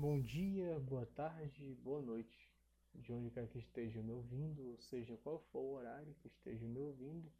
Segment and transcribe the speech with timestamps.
[0.00, 2.50] Bom dia, boa tarde, boa noite,
[2.94, 6.78] de onde quer que esteja me ouvindo, seja qual for o horário que esteja me
[6.78, 7.30] ouvindo.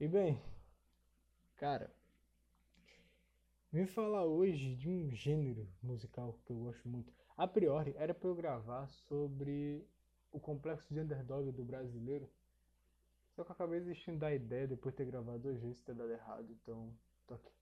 [0.00, 0.42] E bem,
[1.54, 1.88] cara,
[3.70, 7.12] vim falar hoje de um gênero musical que eu gosto muito.
[7.36, 9.86] A priori, era para eu gravar sobre
[10.32, 12.28] o complexo de underdog do brasileiro,
[13.36, 16.10] só que eu acabei desistindo da ideia depois de ter gravado dois vezes ter dado
[16.10, 16.92] errado, então
[17.24, 17.52] tô aqui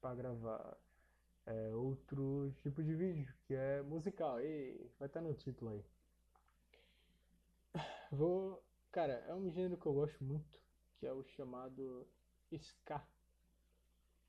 [0.00, 0.76] para gravar
[1.46, 4.40] é, outro tipo de vídeo, que é musical.
[4.40, 5.84] E vai estar no título aí.
[8.10, 8.62] Vou.
[8.90, 10.60] Cara, é um gênero que eu gosto muito,
[10.98, 12.06] que é o chamado
[12.50, 13.06] Ska.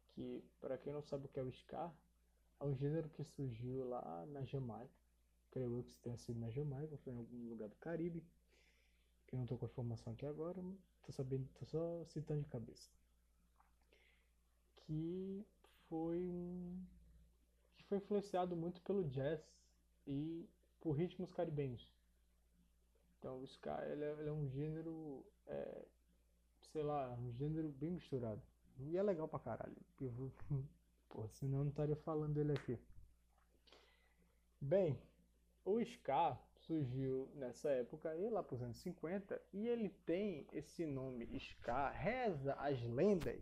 [0.10, 1.92] Que, para quem não sabe o que é o Ska,
[2.60, 4.92] é um gênero que surgiu lá na Jamaica.
[5.52, 8.24] Creio eu que tenha sido na Jamaica, foi em algum lugar do Caribe.
[9.26, 10.62] Que eu não tô com a informação aqui agora,
[11.04, 12.90] tô sabendo, tô só citando de cabeça.
[14.76, 15.46] Que
[15.88, 16.86] foi um
[17.88, 19.42] foi influenciado muito pelo jazz
[20.06, 20.48] e
[20.80, 21.92] por ritmos caribenhos.
[23.20, 25.86] Então o ska ele é, ele é um gênero, é,
[26.72, 28.42] sei lá, um gênero bem misturado.
[28.80, 29.76] E é legal pra caralho.
[31.10, 32.78] Pô, senão eu não estaria falando dele aqui.
[34.62, 35.00] Bem,
[35.66, 41.26] o ska surgiu nessa época aí, lá pros anos 50, e ele tem esse nome
[41.38, 43.42] ska, reza as lendas,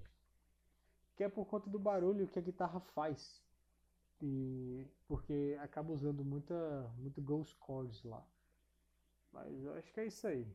[1.16, 3.45] que é por conta do barulho que a guitarra faz
[4.22, 8.26] e porque acaba usando muita muito ghost chords lá.
[9.32, 10.48] Mas eu acho que é isso aí.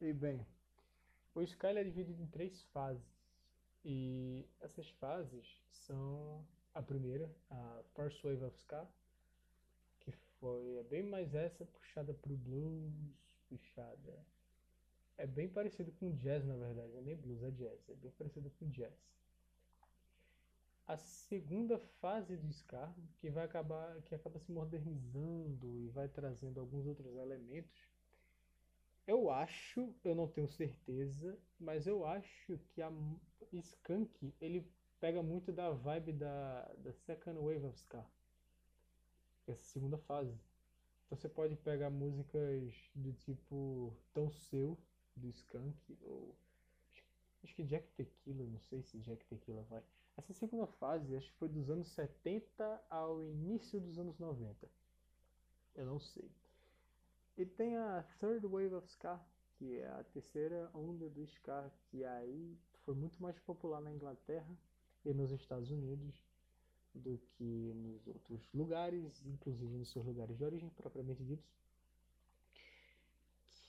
[0.00, 0.46] E bem,
[1.34, 3.02] o Sky é dividido em três fases.
[3.84, 8.86] E essas fases são a primeira, a First Wave of Ska,
[10.00, 12.92] que foi é bem mais essa puxada pro blues,
[13.48, 14.24] puxada.
[15.18, 18.10] É bem parecido com jazz na verdade, não é nem blues, é jazz, é bem
[18.12, 18.94] parecido com jazz
[20.86, 26.60] a segunda fase do ska, que vai acabar, que acaba se modernizando e vai trazendo
[26.60, 27.88] alguns outros elementos.
[29.06, 32.90] Eu acho, eu não tenho certeza, mas eu acho que a
[33.52, 34.70] Skunk ele
[35.00, 38.04] pega muito da vibe da, da Second Wave of Ska.
[39.46, 40.38] Essa segunda fase.
[41.06, 44.78] Então você pode pegar músicas do tipo Tão Seu,
[45.16, 46.36] do Skunk, ou
[47.52, 49.82] acho que Jack Tequila, não sei se Jack Tequila vai.
[50.16, 54.68] Essa segunda fase, acho que foi dos anos 70 ao início dos anos 90.
[55.74, 56.30] Eu não sei.
[57.36, 59.20] E tem a Third Wave of Ska,
[59.56, 64.56] que é a terceira onda do Ska, que aí foi muito mais popular na Inglaterra
[65.04, 66.14] e nos Estados Unidos
[66.94, 71.50] do que nos outros lugares, inclusive nos seus lugares de origem propriamente ditos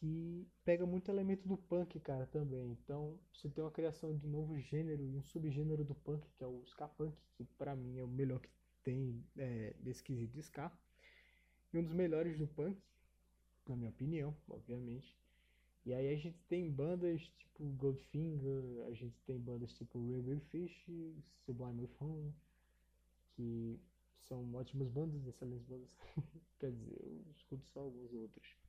[0.03, 2.71] que pega muito elemento do punk, cara, também.
[2.71, 6.43] Então, você tem uma criação de um novo gênero e um subgênero do punk, que
[6.43, 8.49] é o ska punk, que para mim é o melhor que
[8.83, 10.69] tem é, desse quesito de ska.
[11.71, 12.77] E um dos melhores do punk,
[13.65, 15.17] na minha opinião, obviamente.
[15.85, 20.85] E aí a gente tem bandas tipo Goldfinger, a gente tem bandas tipo Railway Fish,
[21.45, 22.35] Sublime Phone,
[23.37, 23.79] que
[24.27, 25.89] são ótimas bandas, excelentes bandas.
[26.59, 28.63] Quer dizer, eu escuto só alguns outros.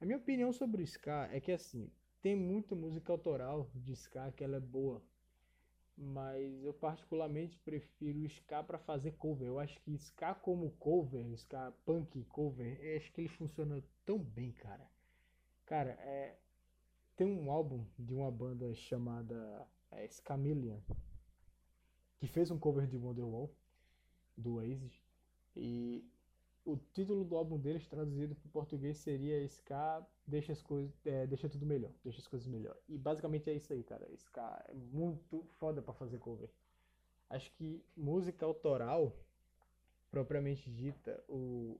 [0.00, 1.90] A minha opinião sobre o ska é que assim,
[2.22, 5.02] tem muita música autoral de ska que ela é boa,
[5.96, 9.48] mas eu particularmente prefiro o ska para fazer cover.
[9.48, 14.18] Eu acho que ska como cover, ska punk cover, eu acho que ele funciona tão
[14.18, 14.88] bem, cara.
[15.66, 16.36] Cara, é
[17.18, 20.78] tem um álbum de uma banda chamada é, Scamillion
[22.20, 23.52] que fez um cover de Wonderwall
[24.36, 25.02] do Oasis
[25.56, 26.08] e
[26.64, 31.26] o título do álbum deles, traduzido para o português, seria Ska deixa as coisas, é,
[31.26, 32.76] deixa tudo melhor, deixa as coisas melhor.
[32.88, 34.06] E basicamente é isso aí, cara.
[34.12, 36.50] Ska é muito foda para fazer cover.
[37.30, 39.16] Acho que música autoral,
[40.10, 41.78] propriamente dita, o,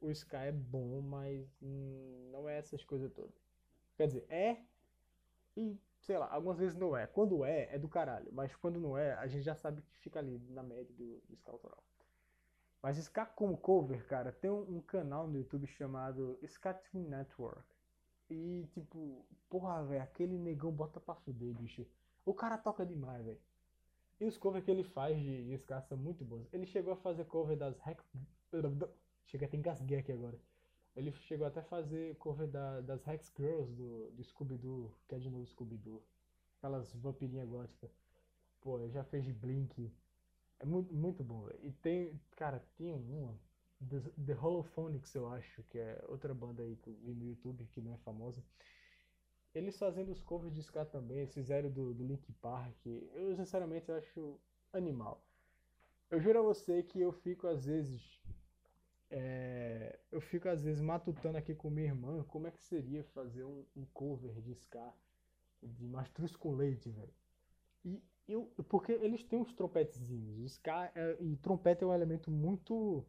[0.00, 3.34] o Ska é bom, mas hum, não é essas coisas todas.
[3.96, 4.58] Quer dizer, é
[5.56, 7.06] e, sei lá, algumas vezes não é.
[7.06, 8.32] Quando é, é do caralho.
[8.32, 11.34] Mas quando não é, a gente já sabe que fica ali na média do, do
[11.36, 11.82] Ska autoral.
[12.84, 17.64] Mas Ska como cover, cara, tem um, um canal no YouTube chamado Skatune Network.
[18.28, 21.86] E, tipo, porra, velho, aquele negão bota pra fuder, bicho.
[22.26, 23.40] O cara toca demais, velho.
[24.20, 26.46] E os covers que ele faz de, de Ska são muito bons.
[26.52, 28.04] Ele chegou a fazer cover das Hex...
[29.28, 30.38] Chega até engasguei aqui agora.
[30.94, 35.18] Ele chegou até a fazer cover da, das Hex Girls do, do Scooby-Doo, que é
[35.18, 36.02] de novo Scooby-Doo.
[36.58, 37.90] Aquelas vampirinhas góticas.
[38.60, 39.90] Pô, ele já fez de Blink.
[40.58, 41.48] É muito, muito bom.
[41.62, 43.38] E tem, cara, tem uma,
[44.26, 47.80] The, Holophonics, eu acho, que é outra banda aí que eu vi no YouTube, que
[47.80, 48.42] não é famosa.
[49.54, 52.74] Eles fazendo os covers de ska também, eles fizeram do, do Link Park.
[52.86, 54.38] Eu, sinceramente, acho
[54.72, 55.24] animal.
[56.10, 58.02] Eu juro a você que eu fico às vezes.
[59.10, 63.44] é, eu fico às vezes matutando aqui com minha irmã como é que seria fazer
[63.44, 64.92] um, um cover de ska
[65.62, 67.14] de mastruz com leite, velho.
[67.84, 70.38] E eu, porque eles têm uns trompetezinhos.
[70.38, 73.04] O ska é- e trompete é um elemento muito,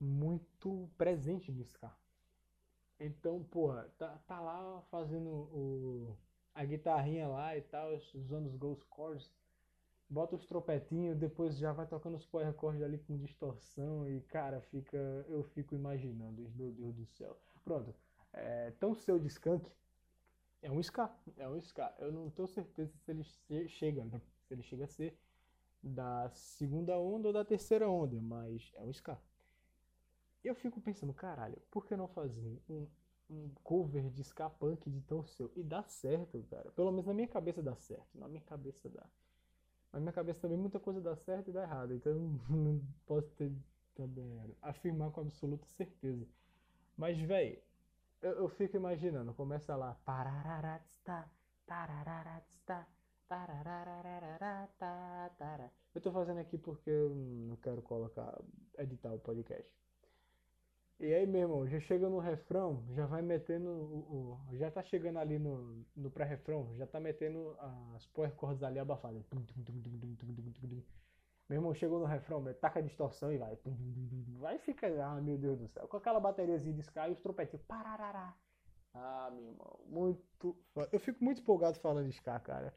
[0.00, 1.92] muito presente no ska.
[2.98, 6.16] Então, porra, tá, tá lá fazendo o,
[6.54, 9.32] a guitarrinha lá e tal, usando os ghost chords,
[10.08, 14.60] bota os trompetinhos, depois já vai tocando os power chords ali com distorção e, cara,
[14.62, 14.98] fica,
[15.28, 17.38] eu fico imaginando, meu Deus do céu.
[17.64, 17.94] Pronto,
[18.32, 19.70] é, tão seu de Skank
[20.62, 21.94] é um ska, é um ska.
[21.98, 24.20] Eu não tenho certeza se ele che- chega, né?
[24.54, 25.16] Ele chega a ser
[25.82, 29.18] da segunda onda ou da terceira onda, mas é um ska.
[30.44, 32.86] Eu fico pensando, caralho, por que não fazer um,
[33.28, 35.50] um cover de ska punk de tão seu?
[35.54, 36.70] E dá certo, cara.
[36.72, 38.08] Pelo menos na minha cabeça dá certo.
[38.14, 39.06] Na minha cabeça dá.
[39.92, 41.94] Na minha cabeça também muita coisa dá certo e dá errado.
[41.94, 42.14] Então
[42.48, 43.52] não posso ter
[43.94, 46.26] também afirmar com absoluta certeza.
[46.96, 47.58] Mas, velho,
[48.22, 49.94] eu, eu fico imaginando, começa lá.
[56.00, 58.38] estou fazendo aqui porque eu não quero colocar,
[58.78, 59.70] editar o podcast.
[60.98, 64.38] E aí, meu irmão, já chega no refrão, já vai metendo o.
[64.50, 67.56] o já tá chegando ali no, no pré-refrão, já tá metendo
[67.94, 69.24] as power chords ali abafadas.
[71.48, 73.58] Meu irmão chegou no refrão, taca a distorção e vai.
[74.38, 75.88] Vai fica, ah, meu Deus do céu.
[75.88, 77.64] Com aquela bateriazinha de Sky e os trompetinhos.
[77.66, 78.36] Pararará.
[78.92, 80.56] Ah, meu irmão, muito.
[80.92, 82.74] Eu fico muito empolgado falando de Sky, cara.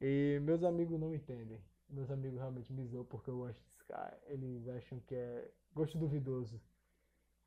[0.00, 1.62] E meus amigos não entendem.
[1.92, 4.18] Meus amigos realmente me zoam porque eu gosto de Ska.
[4.24, 6.58] Eles acham que é gosto duvidoso.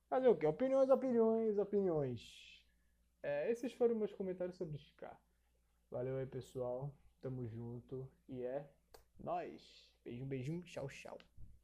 [0.08, 0.46] Fazer o quê?
[0.46, 2.64] Opiniões, opiniões, opiniões.
[3.24, 5.18] É, esses foram meus comentários sobre Ska.
[5.90, 6.94] Valeu aí, pessoal.
[7.22, 8.08] Tamo junto.
[8.30, 8.70] E é
[9.20, 9.92] nóis.
[10.04, 10.62] Beijo, beijinho.
[10.62, 11.18] Tchau, tchau.